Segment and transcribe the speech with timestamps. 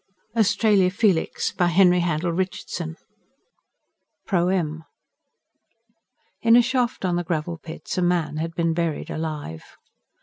[0.35, 2.97] Australia Felix by Henry Handel Richardson
[4.25, 4.83] PROEM
[6.41, 9.77] In a shaft on the Gravel Pits, a man had been buried alive.